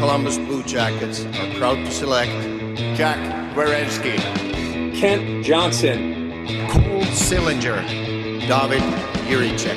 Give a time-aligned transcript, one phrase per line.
[0.00, 2.30] Columbus Blue Jackets are proud to select
[2.96, 3.18] Zach
[3.54, 4.16] Werenski,
[4.96, 7.86] Kent Johnson, Cole Sillinger,
[8.48, 8.80] David
[9.28, 9.76] Jiricek.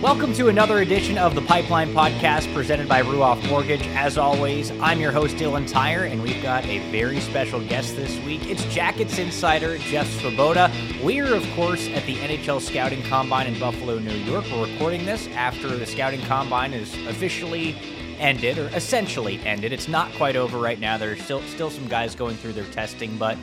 [0.00, 3.84] Welcome to another edition of the Pipeline Podcast presented by Ruoff Mortgage.
[3.88, 8.16] As always, I'm your host, Dylan Tyrer, and we've got a very special guest this
[8.20, 8.48] week.
[8.48, 10.70] It's Jackets insider Jeff Svoboda.
[11.04, 14.44] We are, of course, at the NHL Scouting Combine in Buffalo, New York.
[14.52, 17.74] We're recording this after the Scouting Combine is officially
[18.18, 19.72] ended, or essentially ended.
[19.72, 20.98] It's not quite over right now.
[20.98, 23.38] There's still, still some guys going through their testing, but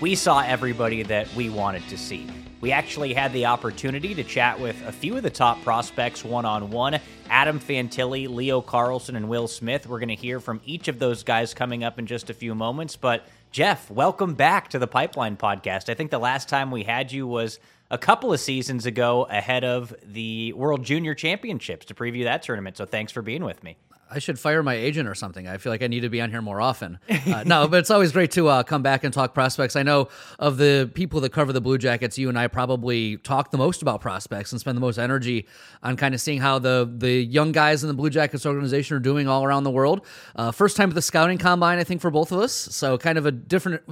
[0.00, 2.26] we saw everybody that we wanted to see.
[2.62, 6.46] We actually had the opportunity to chat with a few of the top prospects one
[6.46, 9.86] on one Adam Fantilli, Leo Carlsson, and Will Smith.
[9.86, 12.54] We're going to hear from each of those guys coming up in just a few
[12.54, 12.96] moments.
[12.96, 15.90] But, Jeff, welcome back to the Pipeline Podcast.
[15.90, 17.58] I think the last time we had you was
[17.90, 22.78] a couple of seasons ago ahead of the World Junior Championships to preview that tournament.
[22.78, 23.76] So, thanks for being with me.
[24.14, 25.48] I should fire my agent or something.
[25.48, 26.98] I feel like I need to be on here more often.
[27.08, 29.74] Uh, no, but it's always great to uh, come back and talk prospects.
[29.74, 33.50] I know of the people that cover the Blue Jackets, you and I probably talk
[33.50, 35.46] the most about prospects and spend the most energy
[35.82, 39.00] on kind of seeing how the the young guys in the Blue Jackets organization are
[39.00, 40.04] doing all around the world.
[40.36, 42.52] Uh, first time at the scouting combine, I think, for both of us.
[42.52, 43.82] So kind of a different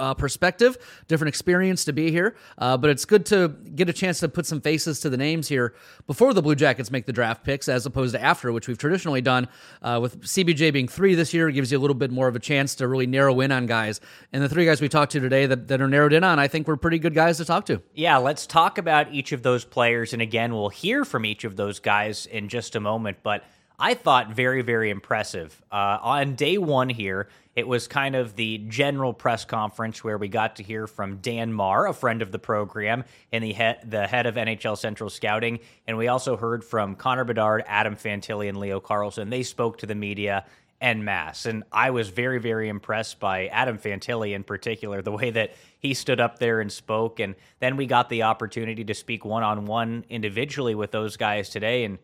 [0.00, 0.76] uh, perspective,
[1.06, 2.36] different experience to be here.
[2.56, 5.48] Uh, but it's good to get a chance to put some faces to the names
[5.48, 5.74] here
[6.06, 9.20] before the Blue Jackets make the draft picks, as opposed to after, which we've traditionally
[9.20, 9.48] done.
[9.82, 12.36] Uh, with CBJ being three this year, it gives you a little bit more of
[12.36, 14.00] a chance to really narrow in on guys.
[14.32, 16.48] And the three guys we talked to today that, that are narrowed in on, I
[16.48, 17.82] think we're pretty good guys to talk to.
[17.94, 20.12] Yeah, let's talk about each of those players.
[20.12, 23.18] And again, we'll hear from each of those guys in just a moment.
[23.22, 23.44] But
[23.78, 25.62] I thought very, very impressive.
[25.70, 30.26] Uh, on day one here, it was kind of the general press conference where we
[30.26, 34.06] got to hear from Dan Marr, a friend of the program and the head, the
[34.06, 35.60] head of NHL Central Scouting.
[35.86, 39.30] And we also heard from Connor Bedard, Adam Fantilli, and Leo Carlsson.
[39.30, 40.44] They spoke to the media
[40.80, 41.46] en masse.
[41.46, 45.94] And I was very, very impressed by Adam Fantilli in particular, the way that he
[45.94, 47.20] stood up there and spoke.
[47.20, 51.48] And then we got the opportunity to speak one on one individually with those guys
[51.48, 51.84] today.
[51.84, 51.98] And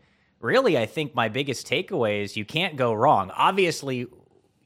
[0.44, 3.32] really, I think my biggest takeaway is you can't go wrong.
[3.34, 4.06] Obviously,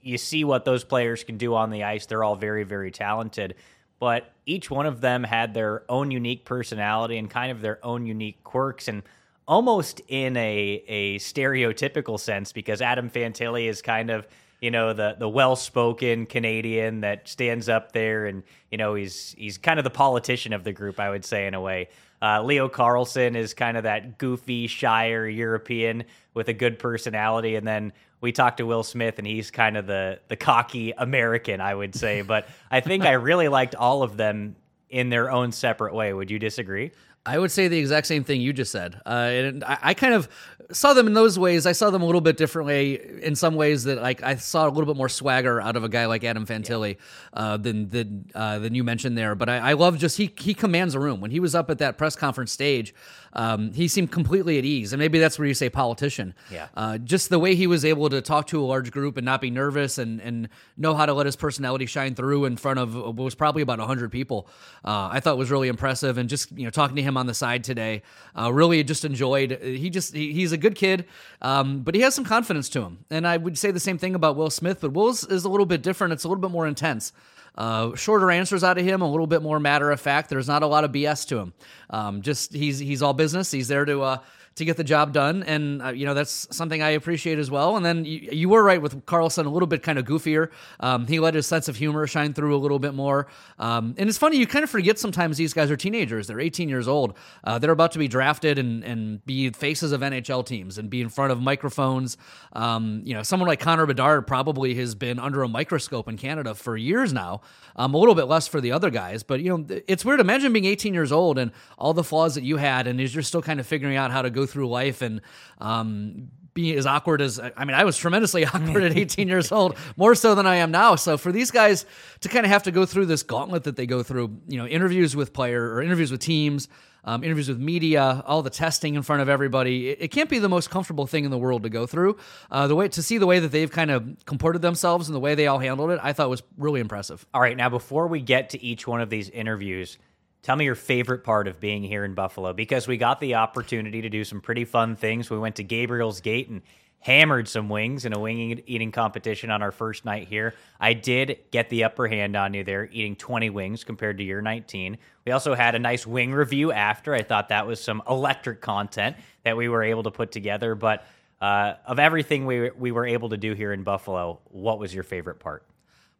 [0.03, 2.07] you see what those players can do on the ice.
[2.07, 3.55] They're all very, very talented,
[4.01, 8.07] but each one of them had their own unique personality and kind of their own
[8.07, 9.03] unique quirks and
[9.47, 14.27] almost in a, a stereotypical sense because Adam Fantilli is kind of
[14.61, 19.57] you know the the well-spoken Canadian that stands up there and you know he's he's
[19.57, 21.89] kind of the politician of the group I would say in a way.
[22.21, 27.67] Uh, Leo Carlsson is kind of that goofy, shyer European with a good personality, and
[27.67, 31.75] then we talked to Will Smith, and he's kind of the the cocky American, I
[31.75, 32.23] would say.
[32.23, 34.57] But I think I really liked all of them
[34.91, 36.13] in their own separate way.
[36.13, 36.93] Would you disagree?
[37.29, 39.01] I would say the exact same thing you just said.
[39.05, 40.31] Uh, and I, I, kind of
[40.73, 41.67] saw them in those ways.
[41.67, 44.71] I saw them a little bit differently in some ways that like I saw a
[44.71, 47.41] little bit more swagger out of a guy like Adam Fantilli yeah.
[47.41, 49.35] uh, than than uh, than you mentioned there.
[49.35, 51.79] But I, I love just he he commands a room when he was up at
[51.79, 52.95] that press conference stage.
[53.39, 56.35] Um, he seemed completely at ease, and maybe that's where you say politician.
[56.51, 56.67] Yeah.
[56.77, 59.41] Uh, just the way he was able to talk to a large group and not
[59.41, 62.97] be nervous and and know how to let his personality shine through in front of
[62.97, 64.49] what was probably about hundred people.
[64.85, 67.35] Uh, I thought was really impressive, and just you know talking to him on the
[67.35, 68.03] side today,
[68.37, 69.53] uh, really just enjoyed.
[69.63, 71.05] He just he, he's a good kid,
[71.41, 74.17] um, but he has some confidence to him, and I would say the same thing
[74.17, 74.81] about Will Smith.
[74.81, 76.13] But Will's is a little bit different.
[76.13, 77.13] It's a little bit more intense.
[77.55, 80.31] Uh, shorter answers out of him, a little bit more matter of fact.
[80.31, 81.53] There's not a lot of BS to him.
[81.91, 83.51] Um, just he's he's all business.
[83.51, 84.19] He's there to uh,
[84.59, 85.43] to get the job done.
[85.45, 87.77] And, uh, you know, that's something I appreciate as well.
[87.77, 90.51] And then you, you were right with Carlsson, a little bit kind of goofier.
[90.81, 93.29] Um, he let his sense of humor shine through a little bit more.
[93.59, 96.27] Um, and it's funny, you kind of forget sometimes these guys are teenagers.
[96.27, 97.17] They're 18 years old.
[97.45, 101.01] Uh, they're about to be drafted and, and be faces of NHL teams and be
[101.01, 102.17] in front of microphones.
[102.53, 106.55] Um, you know, someone like Connor Bedard probably has been under a microscope in Canada
[106.55, 107.41] for years now.
[107.77, 110.21] Um, a little bit less for the other guys, but you know, it's weird.
[110.21, 113.43] Imagine being 18 years old and all the flaws that you had, and you're still
[113.43, 115.21] kind of figuring out how to go through life and
[115.59, 119.77] um, be as awkward as I mean, I was tremendously awkward at 18 years old,
[119.97, 120.97] more so than I am now.
[120.97, 121.87] So for these guys
[122.21, 124.67] to kind of have to go through this gauntlet that they go through, you know,
[124.67, 126.69] interviews with player or interviews with teams,
[127.05, 130.41] um, interviews with media, all the testing in front of everybody, it, it, can't be
[130.41, 132.17] the most comfortable thing in the world to go through.
[132.51, 135.21] Uh, the way to see the way that they've kind of comported themselves and the
[135.21, 137.25] way they all handled it, I thought was really impressive.
[137.33, 139.97] All right, now before we get to each one of these interviews
[140.43, 144.03] Tell me your favorite part of being here in Buffalo because we got the opportunity
[144.03, 145.31] to do some pretty fun things.
[145.31, 146.63] We went to Gabriel's Gate and
[147.01, 150.55] hammered some wings in a wing eating competition on our first night here.
[150.81, 154.41] I did get the upper hand on you there, eating 20 wings compared to your
[154.43, 154.99] 19.
[155.25, 157.15] We also had a nice wing review after.
[157.15, 160.75] I thought that was some electric content that we were able to put together.
[160.75, 161.05] But
[161.41, 165.05] Uh, of everything we we were able to do here in Buffalo, what was your
[165.05, 165.63] favorite part?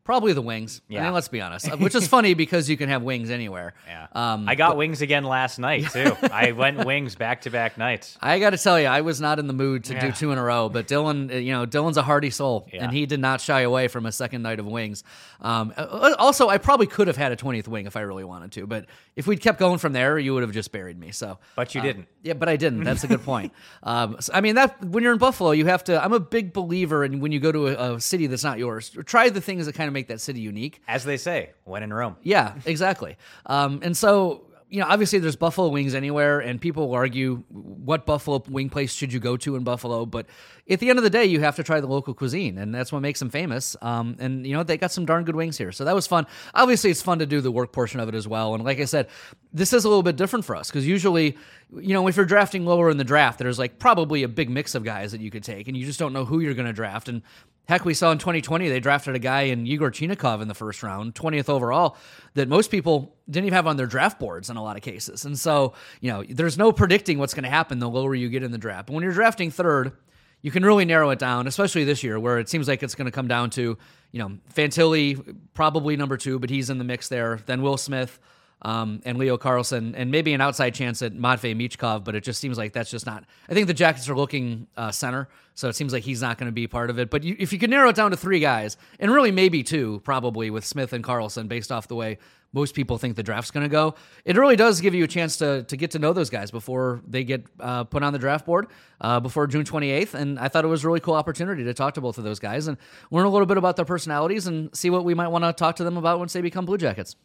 [0.09, 0.81] Probably the wings.
[0.89, 1.05] I Yeah.
[1.05, 1.71] mean, let's be honest.
[1.79, 3.75] Which is funny because you can have wings anywhere.
[3.87, 6.17] Yeah, Um, I got wings again last night too.
[6.33, 8.17] I went wings back to back nights.
[8.23, 10.39] I got to tell you, I was not in the mood to do two in
[10.39, 10.71] a row.
[10.71, 12.85] But Dylan, uh, you know, Dylan's a hearty soul, Yeah.
[12.85, 15.05] and he did not shy away from a second night of wings.
[15.43, 18.53] Um, uh, also, I probably could have had a twentieth wing if I really wanted
[18.53, 21.13] to, but if we'd kept going from there, you would have just buried me.
[21.13, 22.09] So, But you uh, didn't.
[22.23, 22.85] Yeah, but I didn't.
[22.85, 23.53] That's a good point.
[23.83, 26.03] Um, so, I mean, that when you're in Buffalo, you have to.
[26.03, 28.89] I'm a big believer in when you go to a, a city that's not yours,
[29.05, 30.81] try the things that kind of make that city unique.
[30.87, 32.17] As they say, when in Rome.
[32.23, 33.17] Yeah, exactly.
[33.47, 38.05] Um, and so, you know, obviously there's Buffalo wings anywhere, and people will argue what
[38.05, 40.05] Buffalo wing place should you go to in Buffalo.
[40.05, 40.27] But
[40.69, 42.93] at the end of the day, you have to try the local cuisine, and that's
[42.93, 43.77] what makes them famous.
[43.81, 45.73] Um, and, you know, they got some darn good wings here.
[45.73, 46.27] So that was fun.
[46.55, 48.55] Obviously, it's fun to do the work portion of it as well.
[48.55, 49.09] And like I said,
[49.55, 51.39] this is a little bit different for us because usually,
[51.75, 54.75] you know, if you're drafting lower in the draft, there's like probably a big mix
[54.75, 56.75] of guys that you could take, and you just don't know who you're going to
[56.75, 57.09] draft.
[57.09, 57.23] And
[57.69, 60.83] Heck, we saw in 2020 they drafted a guy in Yegor Chinakhov in the first
[60.83, 61.99] round, 20th overall,
[62.33, 65.27] that most people didn't even have on their draft boards in a lot of cases.
[65.27, 68.43] And so, you know, there's no predicting what's going to happen the lower you get
[68.43, 68.87] in the draft.
[68.87, 69.93] But when you're drafting third,
[70.41, 73.05] you can really narrow it down, especially this year where it seems like it's going
[73.05, 73.77] to come down to,
[74.13, 77.41] you know, Fantilli probably number two, but he's in the mix there.
[77.45, 78.19] Then Will Smith.
[78.61, 82.41] Um, and Leo Carlsson, and maybe an outside chance at Matvey Michkov, but it just
[82.41, 83.25] seems like that's just not.
[83.49, 86.49] I think the Jackets are looking uh, center, so it seems like he's not going
[86.49, 87.09] to be part of it.
[87.09, 90.01] But you, if you could narrow it down to three guys, and really maybe two,
[90.05, 92.19] probably with Smith and Carlsson, based off the way
[92.53, 93.95] most people think the draft's going to go,
[94.25, 97.01] it really does give you a chance to to get to know those guys before
[97.07, 98.67] they get uh, put on the draft board
[99.01, 100.15] uh, before June 28th.
[100.15, 102.39] And I thought it was a really cool opportunity to talk to both of those
[102.39, 102.79] guys and
[103.11, 105.77] learn a little bit about their personalities and see what we might want to talk
[105.77, 107.17] to them about once they become Blue Jackets.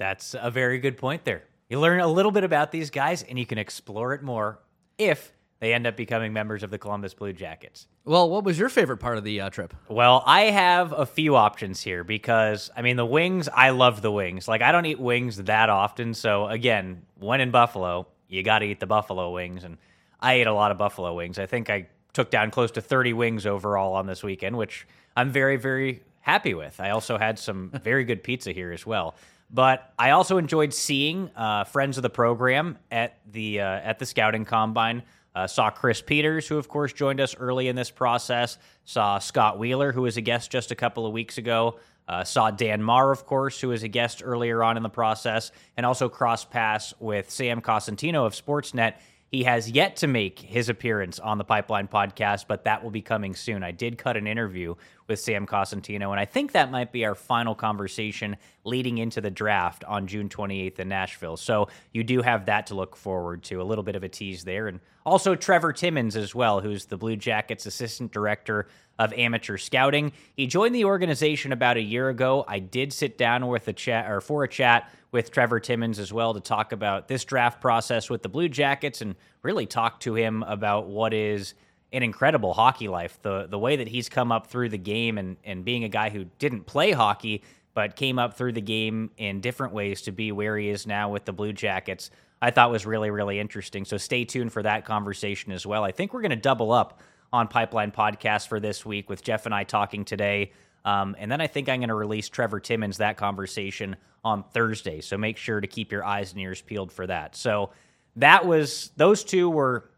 [0.00, 1.42] That's a very good point there.
[1.68, 4.58] You learn a little bit about these guys and you can explore it more
[4.96, 7.86] if they end up becoming members of the Columbus Blue Jackets.
[8.06, 9.74] Well, what was your favorite part of the uh, trip?
[9.90, 14.10] Well, I have a few options here because I mean the wings, I love the
[14.10, 14.48] wings.
[14.48, 18.64] Like I don't eat wings that often, so again, when in Buffalo, you got to
[18.64, 19.76] eat the buffalo wings and
[20.18, 21.38] I ate a lot of buffalo wings.
[21.38, 25.30] I think I took down close to 30 wings overall on this weekend, which I'm
[25.30, 26.80] very very happy with.
[26.80, 29.14] I also had some very good pizza here as well.
[29.52, 34.06] But I also enjoyed seeing uh, friends of the program at the uh, at the
[34.06, 35.02] scouting combine.
[35.34, 38.58] Uh, saw Chris Peters, who of course joined us early in this process.
[38.84, 41.78] Saw Scott Wheeler, who was a guest just a couple of weeks ago.
[42.08, 45.52] Uh, saw Dan Marr, of course, who was a guest earlier on in the process,
[45.76, 48.94] and also cross paths with Sam Cosentino of Sportsnet.
[49.30, 53.00] He has yet to make his appearance on the Pipeline podcast, but that will be
[53.00, 53.62] coming soon.
[53.62, 54.74] I did cut an interview
[55.06, 59.30] with Sam Cosentino, and I think that might be our final conversation leading into the
[59.30, 61.36] draft on June 28th in Nashville.
[61.36, 64.42] So you do have that to look forward to, a little bit of a tease
[64.42, 64.66] there.
[64.66, 68.66] And also Trevor Timmins as well, who's the Blue Jackets assistant director
[69.00, 70.12] of amateur scouting.
[70.36, 72.44] He joined the organization about a year ago.
[72.46, 76.12] I did sit down with a chat or for a chat with Trevor Timmins as
[76.12, 80.14] well to talk about this draft process with the Blue Jackets and really talk to
[80.14, 81.54] him about what is
[81.94, 83.18] an incredible hockey life.
[83.22, 86.10] The the way that he's come up through the game and and being a guy
[86.10, 87.42] who didn't play hockey
[87.72, 91.08] but came up through the game in different ways to be where he is now
[91.08, 92.10] with the Blue Jackets.
[92.42, 93.86] I thought was really really interesting.
[93.86, 95.84] So stay tuned for that conversation as well.
[95.84, 97.00] I think we're going to double up
[97.32, 100.52] on Pipeline Podcast for this week with Jeff and I talking today.
[100.84, 105.00] Um, and then I think I'm going to release Trevor Timmins that conversation on Thursday.
[105.00, 107.36] So make sure to keep your eyes and ears peeled for that.
[107.36, 107.70] So
[108.16, 109.90] that was those two were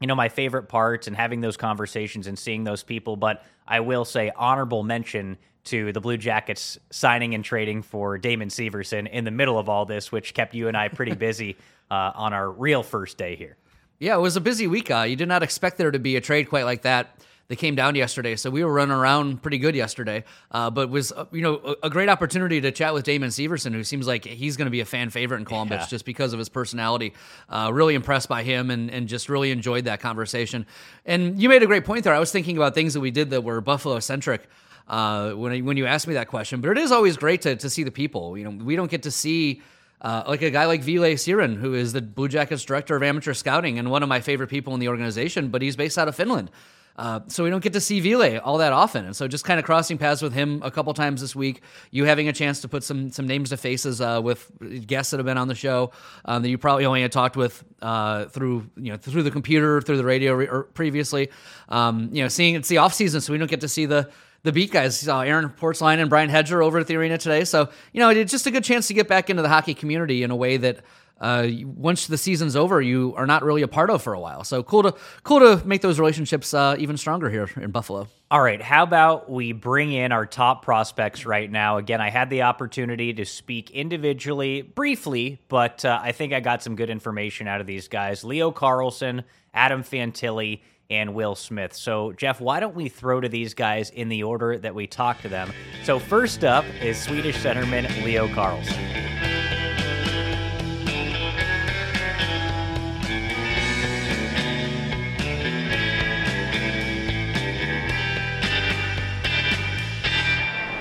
[0.00, 3.80] you know my favorite parts and having those conversations and seeing those people but i
[3.80, 9.24] will say honorable mention to the blue jackets signing and trading for damon severson in
[9.24, 11.56] the middle of all this which kept you and i pretty busy
[11.90, 13.56] uh, on our real first day here
[13.98, 14.90] Yeah, it was a busy week.
[14.90, 17.14] Uh, you did not expect there to be a trade quite like that.
[17.48, 20.24] They came down yesterday, so we were running around pretty good yesterday.
[20.52, 23.30] Uh, but it was uh, you know a, a great opportunity to chat with Damon
[23.30, 25.86] Severson, who seems like he's going to be a fan favorite in Columbus Yeah.
[25.86, 27.14] just because of his personality.
[27.48, 30.66] Uh, really impressed by him, and and just really enjoyed that conversation.
[31.06, 32.14] And you made a great point there.
[32.14, 34.46] I was thinking about things that we did that were Buffalo centric.
[34.86, 37.56] Uh, when I, when you asked me that question, but it is always great to
[37.56, 38.36] to see the people.
[38.36, 39.62] You know, we don't get to see
[40.00, 43.34] uh, like a guy like Ville Siren, who is the Blue Jackets director of amateur
[43.34, 46.14] scouting and one of my favorite people in the organization, but he's based out of
[46.14, 46.50] Finland.
[46.98, 49.60] Uh, so we don't get to see Ville all that often, and so just kind
[49.60, 51.62] of crossing paths with him a couple times this week.
[51.92, 54.50] You having a chance to put some some names to faces uh, with
[54.84, 55.92] guests that have been on the show
[56.24, 59.80] um, that you probably only had talked with uh, through you know through the computer,
[59.80, 61.30] through the radio re- previously.
[61.68, 64.10] Um, you know, seeing it's the off season, so we don't get to see the
[64.42, 67.44] the beat guys, saw Aaron Portzline and Brian Hedger over at the arena today.
[67.44, 70.22] So, you know, it's just a good chance to get back into the hockey community
[70.22, 70.84] in a way that
[71.20, 74.44] uh, once the season's over, you are not really a part of for a while.
[74.44, 78.08] So cool to cool to make those relationships uh, even stronger here in Buffalo.
[78.30, 81.78] All right, how about we bring in our top prospects right now?
[81.78, 86.62] Again, I had the opportunity to speak individually briefly, but uh, I think I got
[86.62, 91.74] some good information out of these guys Leo Carlsson, Adam Fantilli, and Will Smith.
[91.74, 95.22] So, Jeff, why don't we throw to these guys in the order that we talked
[95.22, 95.52] to them?
[95.84, 99.37] So, first up is Swedish centerman Leo Carlsson.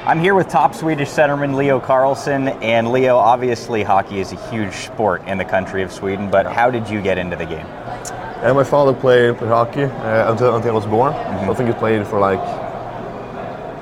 [0.08, 2.48] I'm here with top Swedish centerman Leo Carlsson.
[2.64, 6.72] And Leo, obviously, hockey is a huge sport in the country of Sweden, but how
[6.72, 7.66] did you get into the game?
[8.42, 11.12] And my father played, played hockey uh, until, until I was born.
[11.12, 12.40] So I think he played for like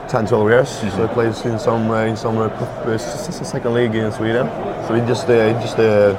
[0.09, 0.69] 10, 12 years.
[0.69, 4.47] So he played in some uh, in some uh, uh, second league in Sweden.
[4.87, 6.13] So he just uh, just uh,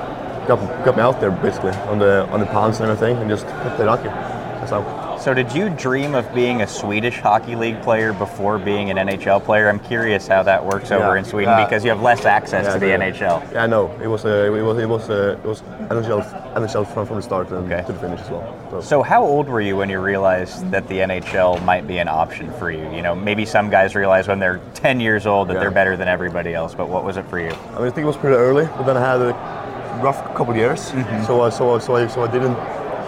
[0.47, 3.47] got, got me out there basically on the on the ponds and everything, and just
[3.75, 4.05] played hockey.
[4.05, 5.06] That's how.
[5.27, 9.43] So, did you dream of being a Swedish hockey league player before being an NHL
[9.43, 9.69] player?
[9.69, 11.65] I'm curious how that works over in Sweden Yeah.
[11.65, 12.99] because you have less access to the yeah.
[12.99, 13.53] NHL.
[13.53, 13.91] Yeah, no.
[14.01, 17.23] It was uh, it was it was uh, it was NHL NHL from, from the
[17.23, 17.85] start and Okay.
[17.89, 18.57] to the finish as well.
[18.71, 22.07] So, So, how old were you when you realized that the NHL might be an
[22.07, 22.89] option for you?
[22.95, 25.61] You know, maybe some guys realize when they're 10 years old that Yeah.
[25.63, 27.51] they're better than everybody else, but what was it for you?
[27.75, 30.51] I mean, I think it was pretty early, but then I had a rough couple
[30.51, 30.81] of years,
[31.27, 32.55] so I so I, so I so I didn't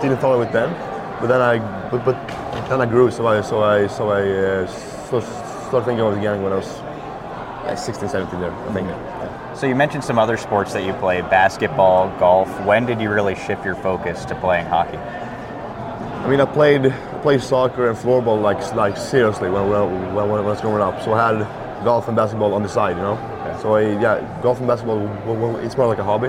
[0.02, 0.74] didn't follow it then.
[1.20, 1.58] But then I
[1.90, 2.14] but, but
[2.68, 4.66] then I grew, so I so I so I uh,
[5.10, 6.68] so, started thinking of it again when I was
[7.66, 8.52] like 16, 17 there.
[8.52, 8.88] I think.
[8.88, 9.54] Yeah.
[9.54, 12.48] So, you mentioned some other sports that you played basketball, golf.
[12.64, 14.98] When did you really shift your focus to playing hockey?
[14.98, 20.40] I mean, I played played soccer and floorball like like seriously when when, when, when
[20.40, 21.02] I was growing up.
[21.02, 23.16] So I had golf and basketball on the side, you know.
[23.60, 26.28] So I, yeah, golf and basketball it's more like a hobby.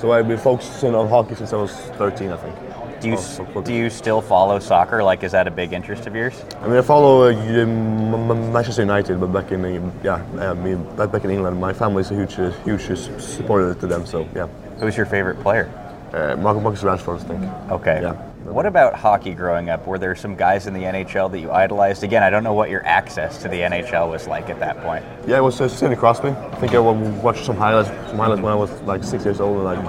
[0.00, 2.75] So I've been focusing on hockey since I was 13, I think.
[3.06, 5.02] Do you, Oh, so do you still follow soccer?
[5.02, 6.34] Like, is that a big interest of yours?
[6.60, 11.12] I mean, I follow uh, Manchester United, but back in uh, yeah, I mean, back
[11.12, 12.82] back in England, my family is a huge, uh, huge
[13.20, 14.06] supporter to them.
[14.06, 14.48] So yeah,
[14.80, 15.70] Who's your favorite player?
[16.12, 17.70] uh, Marcus Marcus Rashford, I think.
[17.70, 18.00] Okay.
[18.02, 18.14] Yeah.
[18.46, 19.86] What about hockey growing up?
[19.86, 22.04] Were there some guys in the NHL that you idolized?
[22.04, 25.04] Again, I don't know what your access to the NHL was like at that point.
[25.26, 26.28] Yeah, it was uh, Sidney Crosby.
[26.28, 29.64] I think I watched some highlights, some highlights when I was like six years old,
[29.64, 29.80] like,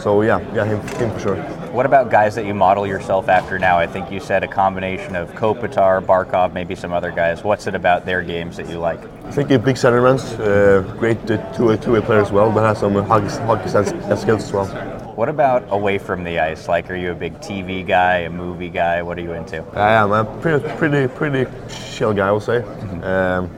[0.00, 1.36] so yeah, yeah, him, him for sure.
[1.72, 3.78] What about guys that you model yourself after now?
[3.78, 7.42] I think you said a combination of Kopitar, Barkov, maybe some other guys.
[7.42, 9.00] What's it about their games that you like?
[9.24, 12.80] I think a big centerman, uh, great uh, two two-way player as well, but has
[12.80, 13.88] some hockey, hockey sense
[14.20, 14.66] skills as well.
[15.16, 16.68] What about away from the ice?
[16.68, 19.00] Like, are you a big TV guy, a movie guy?
[19.00, 19.64] What are you into?
[19.74, 20.12] I am.
[20.12, 21.50] I'm a pretty, pretty, pretty
[21.94, 22.62] chill guy, I would say.
[23.02, 23.50] Um,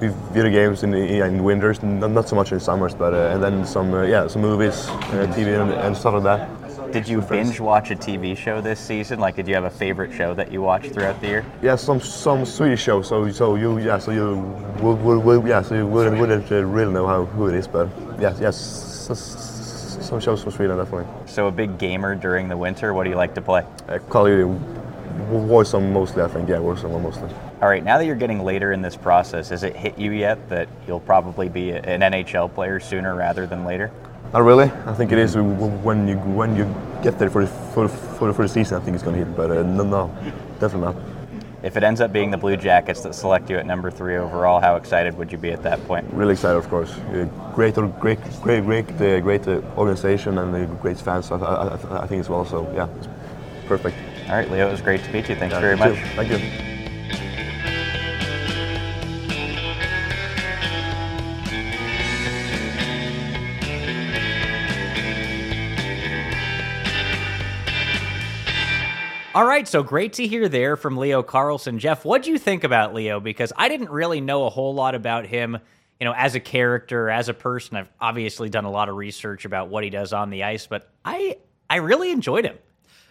[0.00, 3.34] we video games in the in winters, not, not so much in summers, but uh,
[3.34, 6.65] and then some uh, yeah, some movies, uh, TV and, and stuff like that.
[6.96, 9.20] Did you binge watch a TV show this season?
[9.20, 11.44] Like, did you have a favorite show that you watched throughout the year?
[11.60, 13.02] Yeah, some some Swedish show.
[13.02, 14.38] So so you yeah, so you
[14.80, 17.90] would, would, would yeah, so you wouldn't wouldn't really know how who it is, but
[18.18, 18.56] yes, yes,
[20.00, 21.06] some shows from Sweden definitely.
[21.26, 22.94] So, a big gamer during the winter.
[22.94, 23.66] What do you like to play?
[23.88, 24.64] Uh, Call of Duty,
[25.30, 26.48] Warzone mostly, I think.
[26.48, 27.28] Yeah, Warzone mostly.
[27.60, 30.48] All right, now that you're getting later in this process, has it hit you yet
[30.48, 33.90] that you'll probably be an NHL player sooner rather than later?
[34.36, 34.70] Not really.
[34.84, 36.64] I think it is when you when you
[37.02, 38.76] get there for the, for, for, for the season.
[38.76, 40.14] I think it's going to hit, but uh, no, no,
[40.60, 40.96] definitely not.
[41.62, 44.60] If it ends up being the Blue Jackets that select you at number three overall,
[44.60, 46.06] how excited would you be at that point?
[46.12, 46.92] Really excited, of course.
[46.92, 47.24] Uh,
[47.54, 51.30] great, great, great, great, uh, great uh, organization and uh, great fans.
[51.32, 52.44] I, I, I- think as well.
[52.44, 53.08] So yeah, it's
[53.66, 53.96] perfect.
[54.28, 55.36] All right, Leo, it was great to meet you.
[55.36, 55.94] Thanks Yeah, very you too.
[55.94, 56.14] much.
[56.14, 56.30] Thank
[56.68, 56.75] you.
[69.36, 71.76] All right, so great to hear there from Leo Carlsson.
[71.76, 73.20] Jeff, what do you think about Leo?
[73.20, 75.58] Because I didn't really know a whole lot about him,
[76.00, 77.76] you know, as a character, as a person.
[77.76, 80.90] I've obviously done a lot of research about what he does on the ice, but
[81.04, 81.36] I
[81.68, 82.56] I really enjoyed him.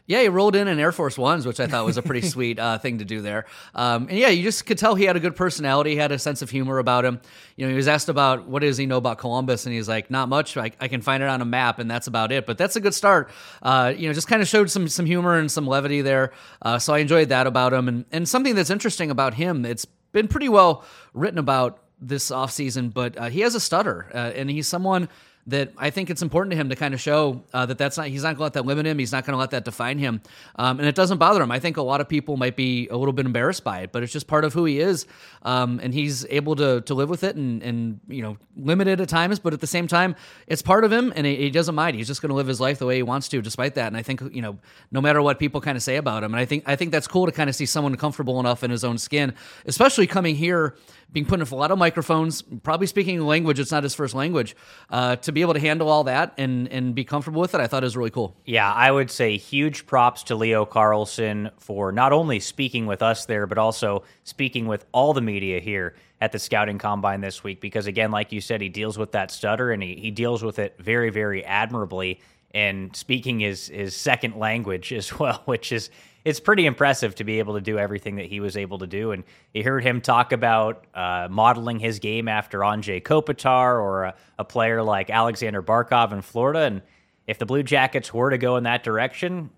[0.08, 2.60] Yeah, he rolled in in Air Force Ones, which I thought was a pretty sweet
[2.60, 3.46] uh, thing to do there.
[3.74, 6.20] Um, and yeah, you just could tell he had a good personality, he had a
[6.20, 7.20] sense of humor about him.
[7.56, 10.12] You know, he was asked about what does he know about Columbus, and he's like,
[10.12, 10.58] not much.
[10.58, 12.46] I, I can find it on a map, and that's about it.
[12.46, 13.32] But that's a good start.
[13.64, 16.34] Uh, you know, just kind of showed some some humor and some levity there.
[16.62, 17.88] Uh, so I enjoyed that about him.
[17.88, 20.84] And and something that's interesting about him, it's been pretty well
[21.14, 25.10] written about this offseason, but uh, he has a stutter, uh, and he's someone
[25.48, 28.08] that I think it's important to him to kind of show uh, that that's not
[28.08, 28.98] he's not going to let that limit him.
[28.98, 30.22] He's not going to let that define him,
[30.56, 31.52] um, and it doesn't bother him.
[31.52, 34.02] I think a lot of people might be a little bit embarrassed by it, but
[34.02, 35.06] it's just part of who he is,
[35.44, 39.10] um, and he's able to to live with it and and you know limited at
[39.10, 40.16] times, but at the same time,
[40.48, 41.96] it's part of him, and he, he doesn't mind.
[41.96, 43.88] He's just going to live his life the way he wants to, despite that.
[43.88, 44.58] And I think you know
[44.92, 47.08] no matter what people kind of say about him, and I think I think that's
[47.08, 49.36] cool to kind of see someone comfortable enough in his own skin,
[49.68, 50.75] especially coming here
[51.15, 54.13] being put in a lot of microphones, probably speaking a language it's not his first
[54.13, 54.53] language,
[54.89, 57.67] uh, to be able to handle all that and and be comfortable with it, I
[57.67, 58.36] thought it was really cool.
[58.43, 63.25] Yeah, I would say huge props to Leo Carlsson for not only speaking with us
[63.25, 67.62] there, but also speaking with all the media here at the scouting combine this week.
[67.62, 70.60] Because again, like you said, he deals with that stutter and he, he deals with
[70.60, 72.19] it very, very admirably.
[72.56, 75.92] And speaking his his second language as well, which is
[76.26, 79.12] it's pretty impressive to be able to do everything that he was able to do.
[79.12, 84.16] And you heard him talk about uh, modeling his game after Anze Kopitar or a,
[84.40, 86.62] a, player like Alexander Barkov in Florida.
[86.62, 86.82] And
[87.28, 89.52] if the Blue Jackets were to go in that direction,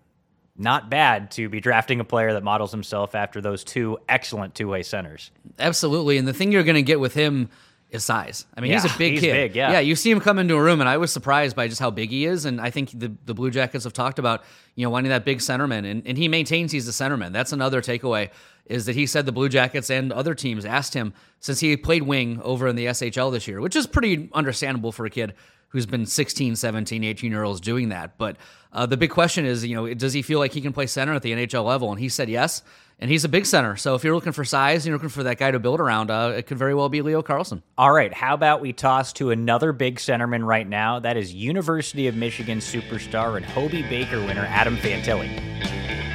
[0.57, 4.67] not bad to be drafting a player that models himself after those two excellent two
[4.67, 5.31] way centers.
[5.59, 6.17] Absolutely.
[6.17, 7.49] And the thing you're going to get with him
[7.89, 8.45] is size.
[8.55, 9.33] I mean, yeah, he's a big he's kid.
[9.33, 9.71] Big, yeah.
[9.71, 11.89] yeah, you see him come into a room, and I was surprised by just how
[11.89, 12.45] big he is.
[12.45, 14.43] And I think the, the Blue Jackets have talked about,
[14.75, 17.31] you know, wanting that big centerman, and, and he maintains he's a centerman.
[17.31, 18.29] That's another takeaway
[18.65, 22.03] is that he said the Blue Jackets and other teams asked him since he played
[22.03, 25.33] wing over in the SHL this year, which is pretty understandable for a kid
[25.69, 28.17] who's been 16, 17, 18 year olds doing that.
[28.17, 28.37] But
[28.77, 31.13] uh, the big question is, you know, does he feel like he can play center
[31.13, 31.89] at the NHL level?
[31.89, 32.61] And he said yes.
[32.99, 33.75] And he's a big center.
[33.75, 36.33] So if you're looking for size you're looking for that guy to build around, uh,
[36.35, 37.63] it could very well be Leo Carlsson.
[37.77, 38.13] All right.
[38.13, 40.99] How about we toss to another big centerman right now?
[40.99, 46.06] That is University of Michigan superstar and Hobey Baker winner Adam Fantilli.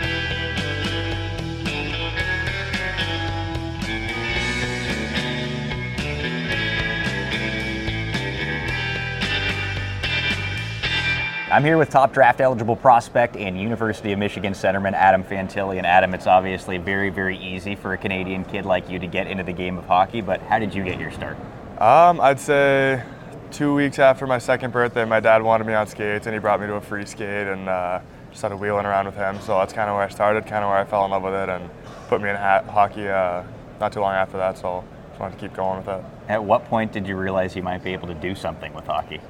[11.52, 15.76] I'm here with top draft eligible prospect and University of Michigan centerman Adam Fantilli.
[15.76, 19.26] And Adam, it's obviously very, very easy for a Canadian kid like you to get
[19.26, 21.36] into the game of hockey, but how did you get your start?
[21.78, 23.04] Um, I'd say
[23.50, 26.58] two weeks after my second birthday, my dad wanted me on skates and he brought
[26.58, 29.38] me to a free skate and uh, just started wheeling around with him.
[29.42, 31.34] So that's kind of where I started, kind of where I fell in love with
[31.34, 31.68] it and
[32.08, 33.42] put me in ha- hockey uh,
[33.78, 34.56] not too long after that.
[34.56, 36.02] So just wanted to keep going with it.
[36.30, 39.20] At what point did you realize you might be able to do something with hockey?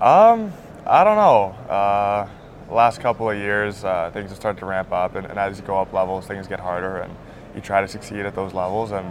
[0.00, 0.52] Um,
[0.86, 1.72] I don't know.
[1.72, 2.28] Uh,
[2.70, 5.64] last couple of years, uh, things have started to ramp up, and, and, as you
[5.64, 7.14] go up levels, things get harder, and
[7.54, 8.90] you try to succeed at those levels.
[8.90, 9.06] And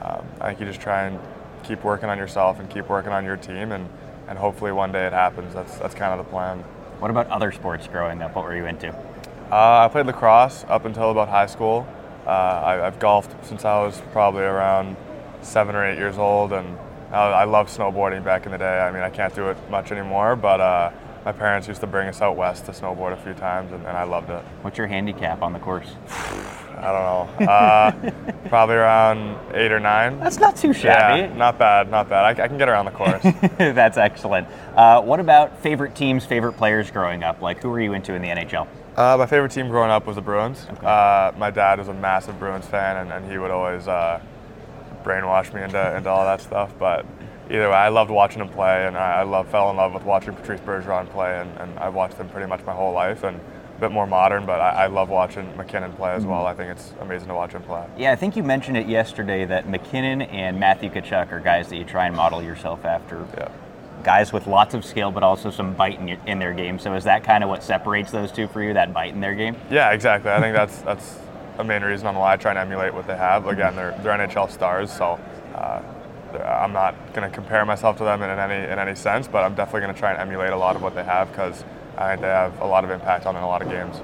[0.00, 1.18] um, I think you just try and
[1.64, 3.88] keep working on yourself and keep working on your team, and,
[4.28, 5.54] and hopefully one day it happens.
[5.54, 6.60] That's that's kind of the plan.
[7.00, 8.36] What about other sports growing up?
[8.36, 8.94] What were you into?
[9.50, 11.84] Uh, I played lacrosse up until about high school.
[12.26, 14.96] Uh, I, I've golfed since I was probably around
[15.42, 16.78] seven or eight years old, and
[17.10, 18.80] I loved snowboarding back in the day.
[18.80, 20.90] I mean, I can't do it much anymore, but uh,
[21.24, 23.96] my parents used to bring us out west to snowboard a few times, and, and
[23.96, 24.42] I loved it.
[24.62, 25.88] What's your handicap on the course?
[26.78, 27.46] I don't know.
[27.46, 28.10] Uh,
[28.48, 30.20] probably around eight or nine.
[30.20, 31.22] That's not too shabby.
[31.22, 32.24] Yeah, not bad, not bad.
[32.38, 33.22] I, I can get around the course.
[33.58, 34.46] That's excellent.
[34.76, 37.42] Uh, what about favorite teams, favorite players growing up?
[37.42, 38.68] Like, who were you into in the NHL?
[38.96, 40.66] Uh, my favorite team growing up was the Bruins.
[40.70, 40.86] Okay.
[40.86, 44.20] Uh, my dad was a massive Bruins fan, and, and he would always uh,
[45.02, 46.72] brainwash me into, into all that stuff.
[46.78, 47.06] But
[47.50, 50.04] either way, I loved watching him play, and I, I love, fell in love with
[50.04, 53.24] watching Patrice Bergeron play, and, and I've watched him pretty much my whole life.
[53.24, 53.40] And
[53.78, 56.46] a bit more modern, but I, I love watching MacKinnon play as well.
[56.46, 57.86] I think it's amazing to watch him play.
[57.96, 61.76] Yeah, I think you mentioned it yesterday that MacKinnon and Matthew Tkachuk are guys that
[61.76, 63.24] you try and model yourself after.
[63.36, 63.48] Yeah.
[64.02, 66.80] Guys with lots of skill, but also some bite in, your, in their game.
[66.80, 68.74] So is that kind of what separates those two for you?
[68.74, 69.56] That bite in their game?
[69.70, 70.30] Yeah, exactly.
[70.32, 71.18] I think that's that's
[71.58, 73.46] a main reason on why I try and emulate what they have.
[73.46, 75.20] Again, they're they're NHL stars, so.
[75.54, 75.82] Uh,
[76.34, 79.54] I'm not going to compare myself to them in any in any sense, but I'm
[79.54, 81.64] definitely going to try and emulate a lot of what they have because
[81.96, 83.96] I think they have a lot of impact on a lot of games.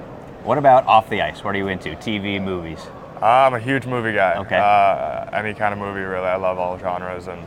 [0.44, 1.42] What about off the ice?
[1.42, 1.90] What are you into?
[1.90, 2.80] TV, movies?
[3.22, 4.34] I'm a huge movie guy.
[4.38, 4.56] Okay.
[4.56, 6.26] Uh, any kind of movie, really.
[6.26, 7.40] I love all genres, and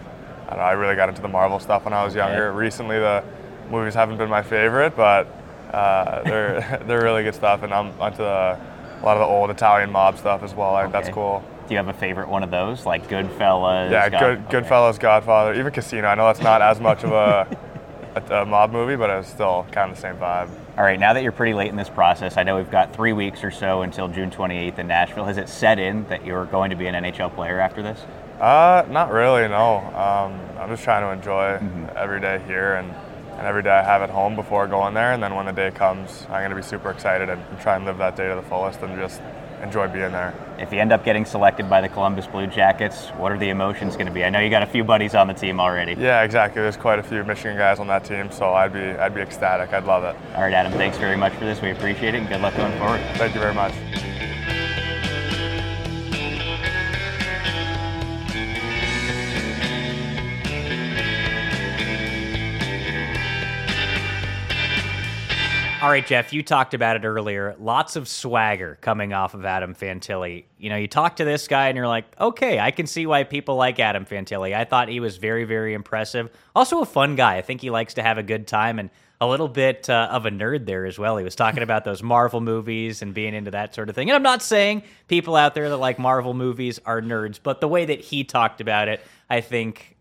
[0.49, 2.49] I, know, I really got into the Marvel stuff when I was younger.
[2.49, 2.57] Okay.
[2.57, 3.23] Recently, the
[3.69, 5.27] movies haven't been my favorite, but
[5.71, 9.51] uh, they're they're really good stuff, and I'm into the, a lot of the old
[9.51, 10.75] Italian mob stuff as well.
[10.77, 11.03] Think okay.
[11.03, 11.43] that's cool.
[11.67, 13.91] Do you have a favorite one of those, like Goodfellas?
[13.91, 16.07] Yeah, God- Good, Goodfellas, Godfather, even Casino.
[16.07, 17.45] I know that's not as much of a,
[18.15, 20.49] a, a mob movie, but it's still kind of the same vibe.
[20.77, 23.11] All right, now that you're pretty late in this process, I know we've got three
[23.11, 25.25] weeks or so until June 28th in Nashville.
[25.25, 27.99] Has it set in that you're going to be an NHL player after this?
[28.39, 29.79] Uh, not really, no.
[29.79, 31.97] Um, I'm just trying to enjoy mm-hmm.
[31.97, 32.89] every day here and,
[33.37, 35.11] and every day I have at home before going there.
[35.11, 37.83] And then when the day comes, I'm going to be super excited and try and
[37.83, 39.19] live that day to the fullest and just
[39.61, 40.33] enjoy being there.
[40.59, 43.95] If you end up getting selected by the Columbus Blue Jackets, what are the emotions
[43.95, 44.23] going to be?
[44.23, 45.93] I know you got a few buddies on the team already.
[45.93, 46.61] Yeah, exactly.
[46.61, 49.73] There's quite a few Michigan guys on that team, so I'd be I'd be ecstatic.
[49.73, 50.15] I'd love it.
[50.35, 50.71] All right, Adam.
[50.73, 51.61] Thanks very much for this.
[51.61, 53.01] We appreciate it, and good luck going forward.
[53.15, 53.73] Thank you very much.
[65.79, 67.55] All right, Jeff, you talked about it earlier.
[67.59, 70.45] Lots of swagger coming off of Adam Fantilli.
[70.57, 73.23] You know, you talk to this guy and you're like, okay, I can see why
[73.23, 74.55] people like Adam Fantilli.
[74.55, 76.31] I thought he was very, very impressive.
[76.55, 77.37] Also, a fun guy.
[77.37, 78.89] I think he likes to have a good time and
[79.21, 81.15] a little bit uh, of a nerd there as well.
[81.15, 84.09] He was talking about those Marvel movies and being into that sort of thing.
[84.09, 87.67] And I'm not saying people out there that like Marvel movies are nerds, but the
[87.67, 89.96] way that he talked about it, I think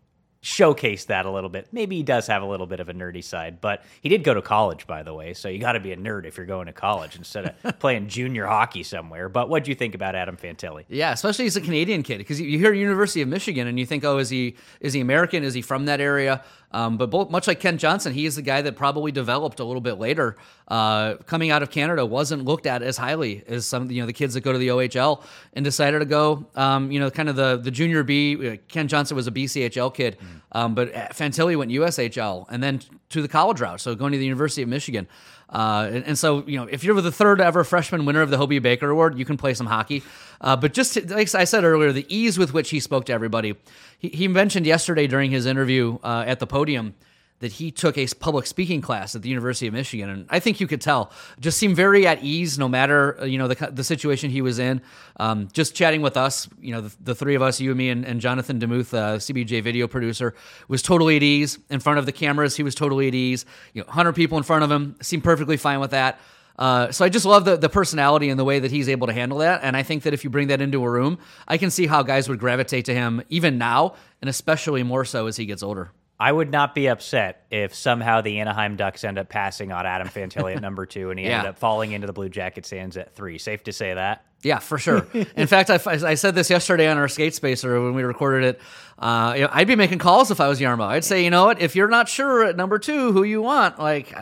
[0.47, 1.67] showcase that a little bit.
[1.73, 4.33] Maybe he does have a little bit of a nerdy side, but he did go
[4.33, 5.33] to college, by the way.
[5.33, 8.07] So you got to be a nerd if you're going to college instead of playing
[8.07, 9.27] junior hockey somewhere.
[9.27, 10.85] But what do you think about Adam Fantilli?
[10.87, 14.05] Yeah, especially as a Canadian kid, because you hear University of Michigan and you think,
[14.05, 15.43] oh, is he is he American?
[15.43, 16.41] Is he from that area?
[16.71, 19.63] Um, but both, much like Kent Johnson, he is the guy that probably developed a
[19.63, 20.35] little bit later.
[20.67, 24.13] Uh, coming out of Canada, wasn't looked at as highly as some you know the
[24.13, 26.45] kids that go to the OHL and decided to go.
[26.55, 28.59] Um, you know, kind of the the junior B.
[28.67, 30.25] Kent Johnson was a BCHL kid, mm.
[30.51, 34.25] um, but Fantilli went USHL and then to the college route, so going to the
[34.25, 35.07] University of Michigan.
[35.49, 38.37] Uh, and, and, so, you know, if you're the third ever freshman winner of the
[38.37, 40.03] Hobey Baker Award, you can play some hockey.
[40.41, 43.13] Uh, but just to, like I said earlier, the ease with which he spoke to
[43.13, 43.55] everybody.
[43.97, 46.95] He, he mentioned yesterday during his interview uh, at the podium
[47.39, 50.59] that he took a public speaking class at the University of Michigan, and I think
[50.59, 51.11] you could tell.
[51.39, 54.59] Just seemed very at ease, no matter uh, you know the the situation he was
[54.59, 54.81] in.
[55.19, 57.89] Um, just chatting with us, you know, the, the, three of us, you and me,
[57.89, 60.35] and, and Jonathan Demuth, uh, CBJ video producer,
[60.67, 62.55] was totally at ease in front of the cameras.
[62.55, 63.45] He was totally at ease.
[63.73, 66.19] You know, hundred people in front of him seemed perfectly fine with that.
[66.57, 69.13] Uh, so I just love the, the personality and the way that he's able to
[69.13, 69.61] handle that.
[69.63, 72.01] And I think that if you bring that into a room, I can see how
[72.01, 75.91] guys would gravitate to him even now, and especially more so as he gets older.
[76.19, 80.07] I would not be upset if somehow the Anaheim Ducks end up passing on Adam
[80.07, 81.39] Fantilli at number two and he yeah.
[81.39, 83.37] ended up falling into the Blue Jacket hands at three.
[83.37, 84.25] Safe to say that?
[84.41, 85.05] Yeah, for sure.
[85.35, 88.61] In fact, I, I, said this yesterday on our skate spacer when we recorded it.
[88.97, 90.85] Uh, you know, I'd be making calls if I was Jarmo.
[90.85, 93.79] I'd say, you know what, if you're not sure at number two who you want,
[93.79, 94.15] like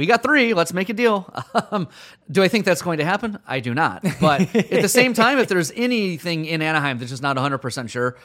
[0.00, 0.54] we got three.
[0.54, 1.32] Let's make a deal.
[1.72, 1.88] Um,
[2.30, 3.38] do I think that's going to happen?
[3.46, 4.04] I do not.
[4.20, 8.16] But at the same time, if there's anything in Anaheim that's just not 100% sure,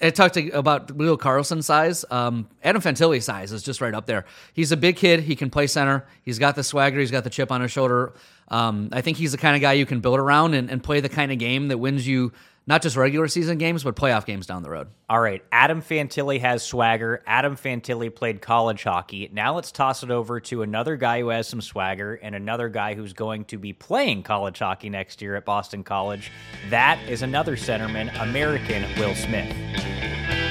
[0.00, 2.04] I talked to, about Leo Carlsson's size.
[2.10, 4.26] Um, Adam Fantilli's size is just right up there.
[4.52, 5.20] He's a big kid.
[5.20, 6.04] He can play center.
[6.22, 6.98] He's got the swagger.
[6.98, 8.12] He's got the chip on his shoulder.
[8.48, 11.00] Um, I think he's the kind of guy you can build around and, and play
[11.00, 12.32] the kind of game that wins you
[12.66, 14.88] not just regular season games, but playoff games down the road.
[15.08, 15.42] All right.
[15.50, 17.22] Adam Fantilli has swagger.
[17.26, 19.28] Adam Fantilli played college hockey.
[19.32, 22.94] Now let's toss it over to another guy who has some swagger and another guy
[22.94, 26.30] who's going to be playing college hockey next year at Boston College.
[26.70, 30.41] That is another centerman, American Will Smith.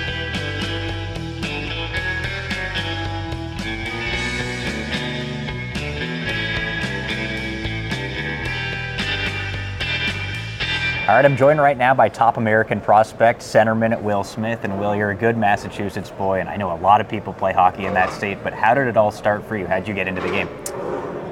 [11.12, 14.64] All right, I'm joined right now by top American prospect, centerman at Will Smith.
[14.64, 17.52] And Will, you're a good Massachusetts boy, and I know a lot of people play
[17.52, 19.68] hockey in that state, but how did it all start for you?
[19.68, 20.48] How'd you get into the game?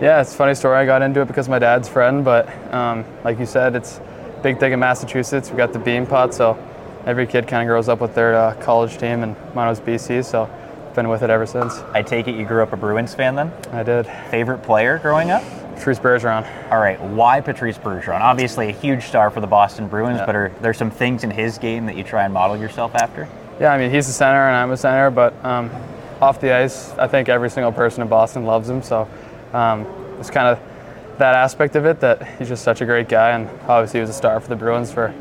[0.01, 0.75] Yeah, it's a funny story.
[0.75, 4.39] I got into it because my dad's friend, but um, like you said, it's a
[4.43, 5.49] big thing in Massachusetts.
[5.49, 6.61] We got the Beanpot, so
[7.05, 10.25] every kid kind of grows up with their uh, college team, and mine was BC,
[10.25, 10.49] so
[10.93, 11.79] been with it ever since.
[11.93, 13.53] I take it you grew up a Bruins fan then?
[13.71, 14.07] I did.
[14.29, 15.41] Favorite player growing up?
[15.79, 16.45] Patrice Bergeron.
[16.71, 18.19] All right, why Patrice Bergeron?
[18.19, 20.25] Obviously, a huge star for the Boston Bruins, yeah.
[20.25, 23.29] but are there some things in his game that you try and model yourself after?
[23.61, 25.71] Yeah, I mean, he's a center and I'm a center, but um,
[26.19, 28.83] off the ice, I think every single person in Boston loves him.
[28.83, 29.07] So
[29.53, 29.87] um,
[30.19, 33.47] it's kind of that aspect of it that he's just such a great guy, and
[33.69, 35.13] obviously he was a star for the Bruins for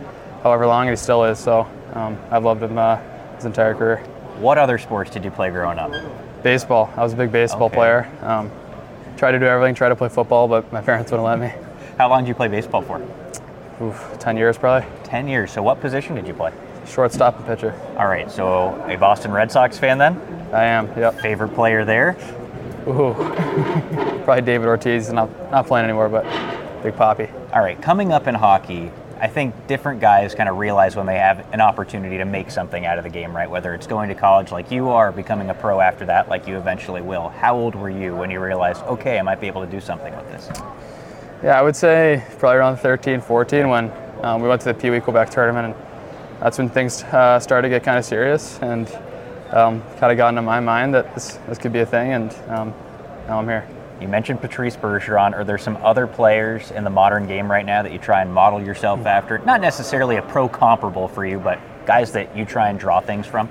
[0.42, 1.38] however long, and he still is.
[1.38, 2.98] So um, I've loved him uh,
[3.36, 3.98] his entire career.
[4.40, 5.92] What other sports did you play growing up?
[6.42, 6.92] Baseball.
[6.96, 7.76] I was a big baseball okay.
[7.76, 8.18] player.
[8.22, 8.50] Um,
[9.18, 11.52] tried to do everything, tried to play football, but my parents wouldn't let me.
[11.98, 13.02] How long did you play baseball for?
[13.82, 14.88] Oof, 10 years probably.
[15.04, 15.50] 10 years.
[15.50, 16.52] So what position did you play?
[16.86, 17.74] Shortstop and pitcher.
[17.98, 20.16] All right, so a Boston Red Sox fan then?
[20.52, 21.20] I am, yep.
[21.20, 22.16] Favorite player there?
[22.86, 23.12] Ooh,
[24.24, 25.12] probably David Ortiz.
[25.12, 26.24] Not, not playing anymore, but
[26.82, 27.30] Big Papi.
[27.52, 31.16] All right, coming up in hockey, I think different guys kind of realize when they
[31.16, 33.50] have an opportunity to make something out of the game, right?
[33.50, 36.56] Whether it's going to college like you are, becoming a pro after that like you
[36.56, 37.28] eventually will.
[37.28, 40.14] How old were you when you realized, okay, I might be able to do something
[40.14, 40.48] with this?
[41.42, 44.90] Yeah, I would say probably around 13, 14 when um, we went to the Pee
[44.90, 45.86] Wee Quebec tournament, and
[46.40, 48.88] that's when things uh, started to get kind of serious, and
[49.50, 52.32] um, kind of got into my mind that this, this could be a thing, and
[52.48, 52.74] um,
[53.26, 53.66] now I'm here.
[54.00, 55.34] You mentioned Patrice Bergeron.
[55.34, 58.32] Are there some other players in the modern game right now that you try and
[58.32, 59.38] model yourself after?
[59.38, 63.26] Not necessarily a pro comparable for you, but guys that you try and draw things
[63.26, 63.48] from?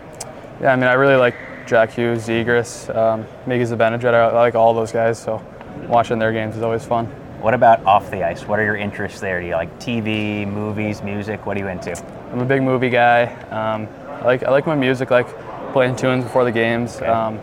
[0.61, 1.35] Yeah, I mean, I really like
[1.67, 4.13] Jack Hughes, Zegras, um, Mika Zibanejad.
[4.13, 5.43] I like all those guys, so
[5.87, 7.07] watching their games is always fun.
[7.41, 8.47] What about off the ice?
[8.47, 9.41] What are your interests there?
[9.41, 11.45] Do you like TV, movies, music?
[11.45, 11.95] What are you into?
[12.31, 13.25] I'm a big movie guy.
[13.51, 15.27] Um, I like I like my music, like
[15.73, 16.99] playing tunes before the games.
[17.01, 17.39] Um,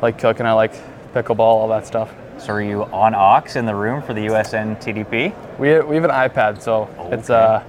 [0.00, 0.46] like cooking.
[0.46, 0.72] I like
[1.14, 2.12] pickleball, all that stuff.
[2.38, 5.58] So are you on aux in the room for the US NTDP?
[5.58, 7.16] We, we have an iPad, so okay.
[7.16, 7.62] it's uh,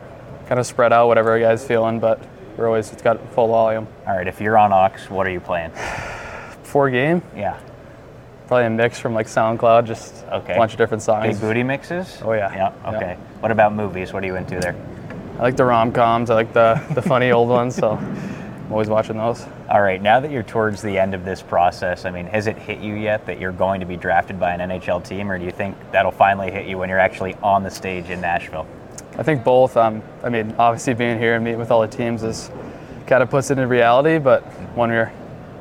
[0.47, 2.21] kind of spread out, whatever a guy's feeling, but
[2.57, 3.87] we're always, it's got full volume.
[4.07, 5.71] All right, if you're on aux, what are you playing?
[5.71, 7.21] Before game?
[7.35, 7.59] Yeah.
[8.47, 10.53] Probably a mix from like SoundCloud, just okay.
[10.53, 11.27] a bunch of different songs.
[11.27, 12.19] Big booty mixes?
[12.21, 12.53] Oh, yeah.
[12.53, 13.17] Yeah, okay.
[13.19, 13.39] Yeah.
[13.39, 14.13] What about movies?
[14.13, 14.75] What are you into there?
[15.37, 17.97] I like the rom coms, I like the, the funny old ones, so
[18.71, 19.45] I'm always watching those.
[19.69, 22.57] All right, now that you're towards the end of this process, I mean, has it
[22.57, 25.43] hit you yet that you're going to be drafted by an NHL team, or do
[25.43, 28.65] you think that'll finally hit you when you're actually on the stage in Nashville?
[29.17, 29.75] I think both.
[29.75, 32.49] Um, I mean, obviously being here and meeting with all the teams is
[33.07, 34.39] kind of puts it into reality, but
[34.73, 35.11] when you're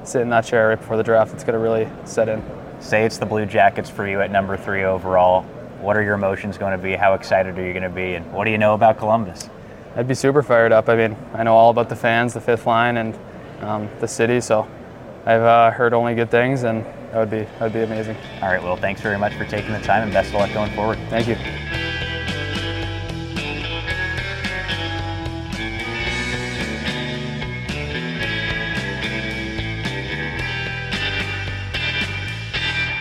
[0.05, 2.41] sitting in that chair right before the draft, it's going to really set in.
[2.79, 5.43] Say it's the Blue Jackets for you at number three overall.
[5.81, 6.95] What are your emotions going to be?
[6.95, 8.15] How excited are you going to be?
[8.15, 9.51] And what do you know about Columbus?
[9.97, 10.89] I'd be super fired up.
[10.89, 13.19] I mean, I know all about the fans, the fifth line, and
[13.61, 14.41] um, the city.
[14.41, 14.69] So
[15.27, 18.17] I've uh, heard only good things, and that would be that would be amazing.
[18.41, 18.63] All right.
[18.63, 20.99] Well, thanks very much for taking the time, and best of luck going forward.
[21.09, 21.37] Thank you.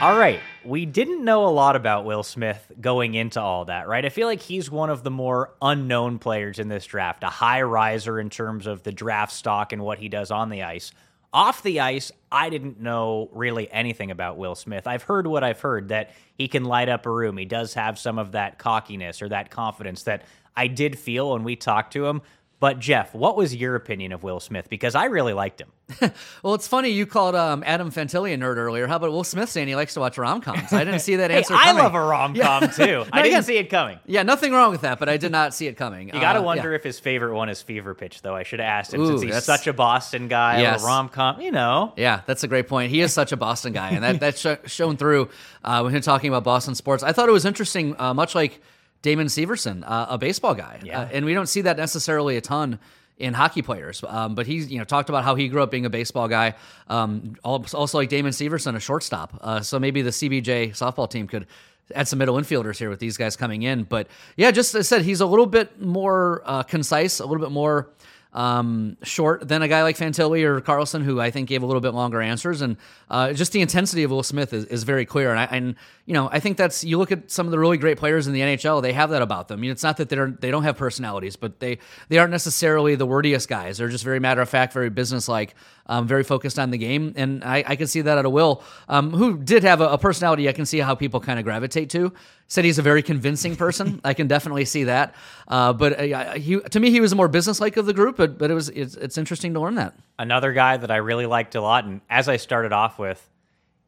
[0.01, 4.05] All right we didn't know a lot about Will Smith going into all that, right?
[4.05, 7.63] I feel like he's one of the more unknown players in this draft, a high
[7.63, 10.91] riser in terms of the draft stock and what he does on the ice.
[11.33, 14.87] Off the ice, I didn't know really anything about Will Smith.
[14.87, 17.37] I've heard what I've heard that he can light up a room.
[17.37, 20.23] He does have some of that cockiness or that confidence that
[20.55, 22.21] I did feel when we talked to him.
[22.59, 24.69] But Jeff, what was your opinion of Will Smith?
[24.69, 25.71] Because I really liked him.
[26.43, 28.85] well, it's funny you called um, Adam Fantilli a nerd earlier.
[28.85, 30.73] How about Will Smith saying he likes to watch rom coms?
[30.73, 31.53] I didn't see that answer.
[31.53, 31.81] hey, coming.
[31.81, 32.67] I love a rom com yeah.
[32.69, 32.85] too.
[32.85, 33.97] no, I didn't again, see it coming.
[34.05, 36.09] Yeah, nothing wrong with that, but I did not see it coming.
[36.09, 36.75] You got to uh, wonder yeah.
[36.75, 38.35] if his favorite one is Fever Pitch, though.
[38.35, 40.59] I should have asked him Ooh, since he's such a Boston guy.
[40.59, 40.83] Yes.
[40.83, 41.93] rom com, you know.
[41.95, 42.91] Yeah, that's a great point.
[42.91, 45.29] He is such a Boston guy, and that that's sh- shown through
[45.63, 47.03] uh, when him talking about Boston sports.
[47.03, 48.61] I thought it was interesting, uh, much like
[49.01, 51.01] Damon Severson, uh, a baseball guy, yeah.
[51.01, 52.79] Uh, and we don't see that necessarily a ton
[53.17, 54.03] in hockey players.
[54.07, 56.55] Um, but he's you know talked about how he grew up being a baseball guy.
[56.87, 59.37] Um, also like Damon Severson, a shortstop.
[59.41, 61.45] Uh, so maybe the CBJ softball team could
[61.93, 63.83] add some middle infielders here with these guys coming in.
[63.83, 64.07] But
[64.37, 67.51] yeah, just as I said, he's a little bit more uh, concise, a little bit
[67.51, 67.89] more
[68.33, 71.81] um, short than a guy like Fantilli or Carlsson, who I think gave a little
[71.81, 72.61] bit longer answers.
[72.61, 72.77] And
[73.09, 75.31] uh, just the intensity of Will Smith is, is very clear.
[75.31, 77.77] And, I, and you know, I think that's you look at some of the really
[77.77, 79.59] great players in the NHL; they have that about them.
[79.59, 82.95] I mean, it's not that they're they don't have personalities, but they they aren't necessarily
[82.95, 83.79] the wordiest guys.
[83.79, 85.55] They're just very matter of fact, very businesslike,
[85.89, 87.13] um, very focused on the game.
[87.17, 89.97] And I, I can see that out of Will, um, who did have a, a
[89.97, 90.47] personality.
[90.47, 92.13] I can see how people kind of gravitate to.
[92.47, 93.99] Said he's a very convincing person.
[94.05, 95.15] I can definitely see that.
[95.47, 98.15] Uh, but uh, he, to me, he was the more businesslike of the group.
[98.15, 99.95] But but it was it's, it's interesting to learn that.
[100.17, 103.27] Another guy that I really liked a lot, and as I started off with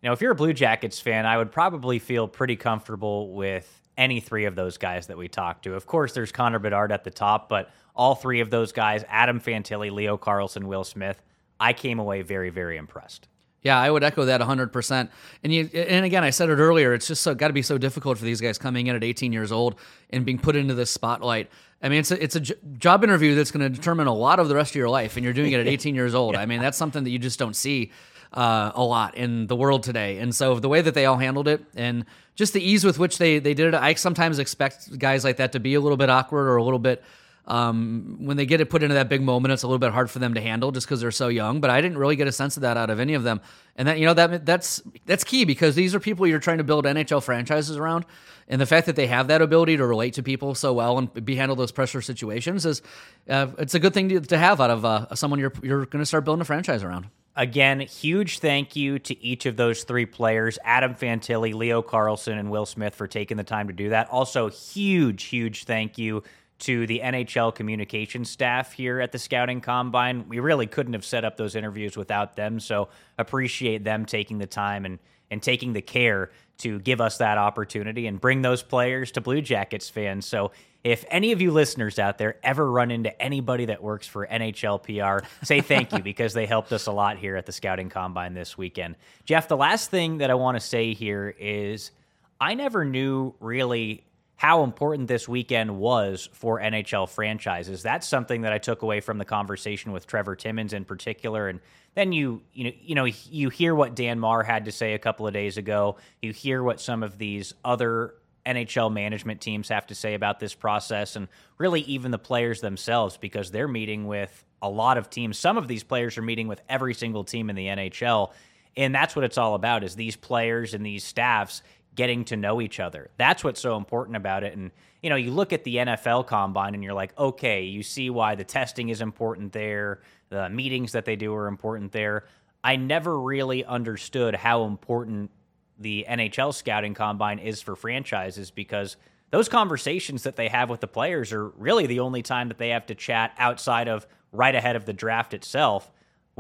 [0.02, 3.70] you know, if you're a Blue Jackets fan, I would probably feel pretty comfortable with
[3.96, 5.76] any three of those guys that we talked to.
[5.76, 9.40] Of course, there's Connor Bedard at the top, but all three of those guys, Adam
[9.40, 11.22] Fantilli, Leo Carlsson, Will Smith,
[11.62, 13.28] I came away very, very impressed.
[13.62, 15.10] Yeah, I would echo that 100%.
[15.44, 17.78] And you and again, I said it earlier, it's just so got to be so
[17.78, 19.76] difficult for these guys coming in at 18 years old
[20.10, 21.52] and being put into this spotlight.
[21.84, 24.50] I mean, it's a, it's a job interview that's going to determine a lot of
[24.50, 26.34] the rest of your life and you're doing it at 18 years old.
[26.34, 26.42] yeah.
[26.42, 27.92] I mean, that's something that you just don't see
[28.34, 30.18] uh, a lot in the world today.
[30.18, 33.20] And so the way that they all handled it and just the ease with which
[33.20, 36.10] they, they did it, I sometimes expect guys like that to be a little bit
[36.10, 37.04] awkward or a little bit.
[37.48, 40.12] Um, when they get it put into that big moment, it's a little bit hard
[40.12, 41.60] for them to handle just because they're so young.
[41.60, 43.42] But I didn't really get a sense of that out of any of them,
[43.76, 46.64] and that you know that that's that's key because these are people you're trying to
[46.64, 48.06] build NHL franchises around,
[48.48, 51.26] and the fact that they have that ability to relate to people so well and
[51.26, 52.82] be handle those pressure situations is
[53.28, 56.02] uh, it's a good thing to, to have out of uh, someone you're you're going
[56.02, 57.08] to start building a franchise around.
[57.34, 62.52] Again, huge thank you to each of those three players Adam Fantilli, Leo Carlsson, and
[62.52, 64.10] Will Smith for taking the time to do that.
[64.10, 66.24] Also, huge, huge thank you
[66.62, 70.28] to the NHL communication staff here at the Scouting Combine.
[70.28, 74.48] We really couldn't have set up those interviews without them, so appreciate them taking the
[74.48, 79.12] time and, and taking the care to give us that opportunity and bring those players
[79.14, 80.28] to Blue Jackets fans.
[80.28, 80.52] So
[80.84, 84.84] if any of you listeners out there ever run into anybody that works for NHL
[84.84, 88.36] PR, say thank you because they helped us a lot here at the Scouting Combine
[88.36, 88.96] this weekend.
[89.26, 91.92] Jeff, the last thing that I want to say here is
[92.40, 94.04] I never knew really
[94.42, 97.84] how important this weekend was for NHL franchises.
[97.84, 101.48] That's something that I took away from the conversation with Trevor Timmins in particular.
[101.48, 101.60] And
[101.94, 104.98] then you you know you know you hear what Dan Marr had to say a
[104.98, 105.98] couple of days ago.
[106.24, 110.56] You hear what some of these other NHL management teams have to say about this
[110.56, 111.28] process, and
[111.60, 115.38] really even the players themselves, because they're meeting with a lot of teams.
[115.38, 118.32] Some of these players are meeting with every single team in the NHL,
[118.76, 121.62] and that's what it's all about: is these players and these staffs
[121.96, 123.10] getting to know each other.
[123.18, 124.56] That's what's so important about it.
[124.56, 128.10] And, you know, you look at the NFL combine and you're like, okay, you see
[128.10, 132.26] why the testing is important there, the meetings that they do are important there.
[132.64, 135.32] I never really understood how important
[135.80, 138.98] the NHL scouting combine is for franchises because
[139.32, 142.70] those conversations that they have with the players are really the only time that they
[142.70, 145.92] have to chat outside of right ahead of the draft itself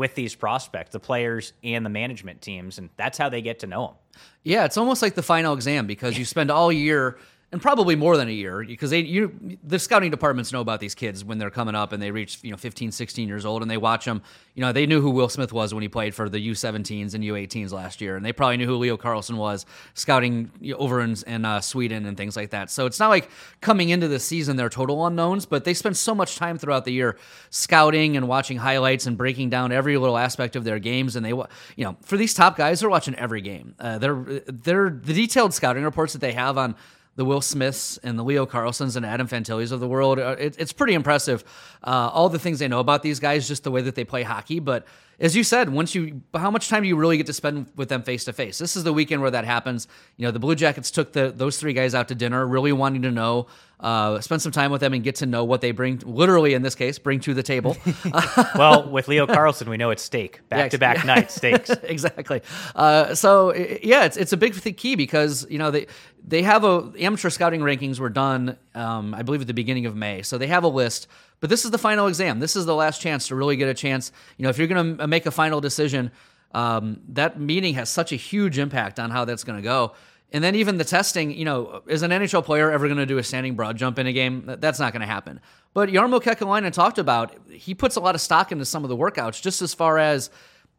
[0.01, 3.67] with these prospects, the players and the management teams, and that's how they get to
[3.67, 4.21] know them.
[4.41, 7.19] Yeah, it's almost like the final exam because you spend all year
[7.51, 10.95] and probably more than a year because they you the scouting departments know about these
[10.95, 13.69] kids when they're coming up and they reach you know 15 16 years old and
[13.69, 14.21] they watch them
[14.55, 17.23] you know they knew who will smith was when he played for the u17s and
[17.23, 21.43] u18s last year and they probably knew who leo Carlsson was scouting over in, in
[21.43, 22.69] uh, sweden and things like that.
[22.69, 26.15] So it's not like coming into the season they're total unknowns but they spend so
[26.15, 27.17] much time throughout the year
[27.49, 31.29] scouting and watching highlights and breaking down every little aspect of their games and they
[31.29, 33.75] you know for these top guys they're watching every game.
[33.79, 36.75] Uh, they're they're the detailed scouting reports that they have on
[37.15, 40.19] the Will Smiths and the Leo Carlssons and Adam Fantillis of the world.
[40.19, 41.43] Uh, it, it's pretty impressive.
[41.84, 44.24] Uh, all the things they know about these guys, just the way that they play
[44.24, 44.60] hockey.
[44.60, 44.86] But
[45.21, 47.89] as you said, once you, how much time do you really get to spend with
[47.89, 48.57] them face to face?
[48.57, 49.88] This is the weekend where that happens.
[50.17, 53.03] You know, the Blue Jackets took the those three guys out to dinner, really wanting
[53.03, 53.45] to know,
[53.79, 56.01] uh, spend some time with them and get to know what they bring.
[56.03, 57.77] Literally, in this case, bring to the table.
[58.55, 61.69] well, with Leo Carlsson, we know it's steak, back to back night steaks.
[61.84, 62.41] exactly.
[62.75, 65.86] Uh, so yeah, it's it's a big key because you know they
[66.25, 69.95] they have a amateur scouting rankings were done, um, I believe, at the beginning of
[69.95, 70.23] May.
[70.23, 71.07] So they have a list
[71.41, 72.39] but this is the final exam.
[72.39, 74.12] This is the last chance to really get a chance.
[74.38, 76.12] You know, if you're going to make a final decision,
[76.54, 79.93] um, that meeting has such a huge impact on how that's going to go.
[80.32, 83.17] And then even the testing, you know, is an NHL player ever going to do
[83.17, 84.43] a standing broad jump in a game?
[84.60, 85.41] That's not going to happen.
[85.73, 88.95] But Jarmo Kekalainen talked about he puts a lot of stock into some of the
[88.95, 90.30] workouts, just as far as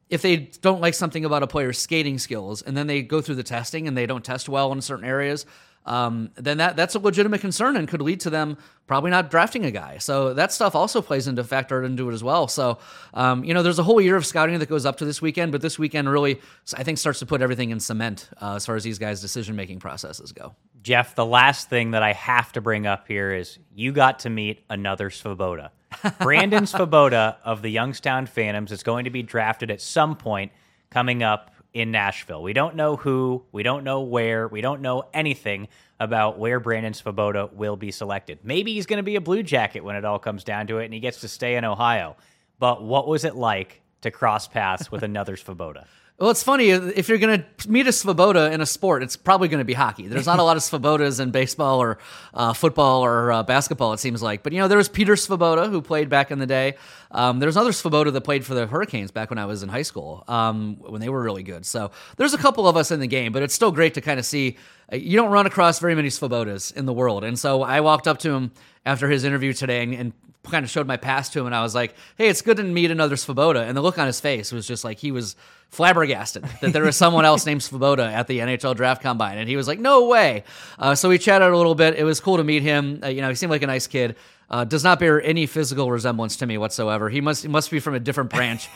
[0.08, 3.34] if they don't like something about a player's skating skills, and then they go through
[3.34, 5.44] the testing and they don't test well in certain areas,
[5.84, 9.64] um, then that that's a legitimate concern and could lead to them probably not drafting
[9.64, 9.98] a guy.
[9.98, 12.48] So that stuff also plays into factor into it as well.
[12.48, 12.78] So
[13.14, 15.52] um, you know, there's a whole year of scouting that goes up to this weekend,
[15.52, 16.40] but this weekend really
[16.76, 19.56] I think starts to put everything in cement uh, as far as these guys' decision
[19.56, 20.54] making processes go.
[20.82, 24.30] Jeff, the last thing that I have to bring up here is you got to
[24.30, 25.70] meet another Svoboda.
[26.20, 30.52] Brandon Svoboda of the Youngstown Phantoms is going to be drafted at some point
[30.90, 32.42] coming up in Nashville.
[32.42, 36.92] We don't know who, we don't know where, we don't know anything about where Brandon
[36.92, 38.40] Svoboda will be selected.
[38.42, 40.86] Maybe he's going to be a Blue Jacket when it all comes down to it
[40.86, 42.16] and he gets to stay in Ohio.
[42.58, 45.86] But what was it like to cross paths with another Svoboda?
[46.18, 49.48] Well, it's funny if you're going to meet a Svoboda in a sport, it's probably
[49.48, 50.06] going to be hockey.
[50.06, 51.98] There's not a lot of Svobodas in baseball or
[52.32, 53.92] uh, football or uh, basketball.
[53.92, 56.46] It seems like, but you know, there was Peter Svoboda who played back in the
[56.46, 56.76] day.
[57.10, 59.82] Um, there's another Svoboda that played for the Hurricanes back when I was in high
[59.82, 61.66] school um, when they were really good.
[61.66, 64.20] So there's a couple of us in the game, but it's still great to kind
[64.20, 64.58] of see.
[64.92, 68.06] Uh, you don't run across very many Svobodas in the world, and so I walked
[68.06, 68.52] up to him
[68.86, 70.12] after his interview today and, and
[70.50, 72.62] kind of showed my past to him, and I was like, "Hey, it's good to
[72.62, 75.36] meet another Svoboda." And the look on his face was just like he was
[75.68, 79.56] flabbergasted that there was someone else named Svoboda at the NHL Draft Combine, and he
[79.56, 80.44] was like, "No way!"
[80.78, 81.94] Uh, so we chatted a little bit.
[81.94, 83.00] It was cool to meet him.
[83.02, 84.16] Uh, you know, he seemed like a nice kid.
[84.50, 87.08] Uh, does not bear any physical resemblance to me whatsoever.
[87.08, 88.68] He must he must be from a different branch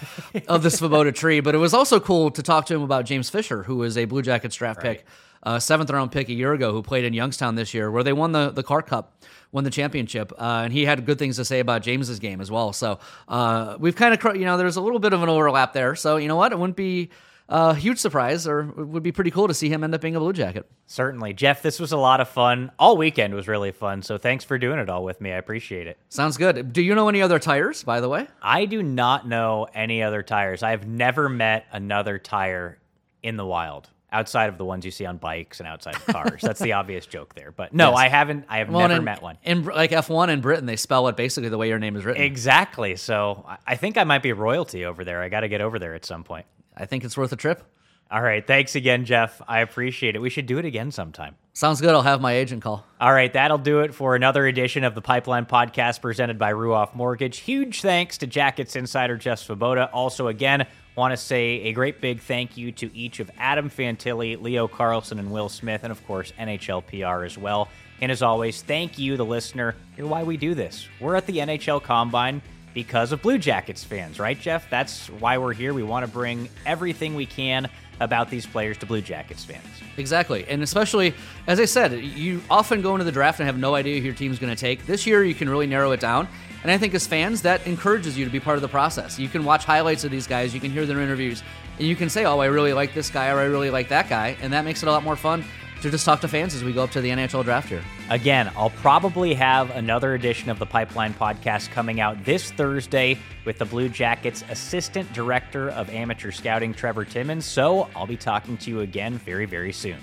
[0.48, 1.40] of the Svoboda tree.
[1.40, 4.06] But it was also cool to talk to him about James Fisher, who was a
[4.06, 4.98] Blue Jackets draft right.
[4.98, 5.06] pick
[5.42, 8.12] uh, seventh round pick a year ago who played in Youngstown this year, where they
[8.12, 9.22] won the the Clark Cup,
[9.52, 12.50] won the championship, uh, and he had good things to say about James's game as
[12.50, 12.72] well.
[12.72, 15.94] So uh, we've kind of you know there's a little bit of an overlap there.
[15.94, 17.10] So you know what, it wouldn't be
[17.48, 20.16] a huge surprise, or it would be pretty cool to see him end up being
[20.16, 20.68] a Blue Jacket.
[20.86, 21.62] Certainly, Jeff.
[21.62, 22.72] This was a lot of fun.
[22.78, 24.02] All weekend was really fun.
[24.02, 25.32] So thanks for doing it all with me.
[25.32, 25.96] I appreciate it.
[26.08, 26.72] Sounds good.
[26.72, 28.26] Do you know any other tires, by the way?
[28.42, 30.62] I do not know any other tires.
[30.62, 32.78] I've never met another tire
[33.22, 36.40] in the wild outside of the ones you see on bikes and outside of cars.
[36.40, 37.52] That's the obvious joke there.
[37.52, 37.98] But no, yes.
[37.98, 38.46] I haven't.
[38.48, 39.36] I have well, never in, met one.
[39.44, 42.22] In like F1 in Britain, they spell it basically the way your name is written.
[42.22, 42.96] Exactly.
[42.96, 45.22] So I think I might be royalty over there.
[45.22, 46.46] I got to get over there at some point.
[46.74, 47.62] I think it's worth a trip.
[48.10, 48.46] All right.
[48.46, 49.42] Thanks again, Jeff.
[49.46, 50.20] I appreciate it.
[50.20, 51.36] We should do it again sometime.
[51.56, 51.94] Sounds good.
[51.94, 52.84] I'll have my agent call.
[53.00, 56.94] All right, that'll do it for another edition of the Pipeline Podcast presented by Ruoff
[56.94, 57.38] Mortgage.
[57.38, 59.88] Huge thanks to Jackets insider Jeff Svoboda.
[59.90, 64.38] Also, again, want to say a great big thank you to each of Adam Fantilli,
[64.38, 67.68] Leo Carlsson, and Will Smith, and of course, NHL PR as well.
[68.02, 69.76] And as always, thank you, the listener.
[69.96, 70.86] You're why we do this.
[71.00, 72.42] We're at the NHL Combine
[72.74, 74.68] because of Blue Jackets fans, right, Jeff?
[74.68, 75.72] That's why we're here.
[75.72, 77.70] We want to bring everything we can
[78.00, 79.64] about these players to Blue Jackets fans.
[79.96, 80.46] Exactly.
[80.48, 81.14] And especially,
[81.46, 84.14] as I said, you often go into the draft and have no idea who your
[84.14, 84.86] team's going to take.
[84.86, 86.28] This year, you can really narrow it down.
[86.62, 89.18] And I think as fans, that encourages you to be part of the process.
[89.18, 91.42] You can watch highlights of these guys, you can hear their interviews,
[91.78, 94.08] and you can say, oh, I really like this guy or I really like that
[94.08, 94.36] guy.
[94.40, 95.44] And that makes it a lot more fun
[95.82, 97.82] to just talk to fans as we go up to the NHL draft here.
[98.10, 103.58] Again, I'll probably have another edition of the Pipeline Podcast coming out this Thursday with
[103.58, 107.44] the Blue Jackets Assistant Director of Amateur Scouting, Trevor Timmins.
[107.44, 109.98] So I'll be talking to you again very, very soon.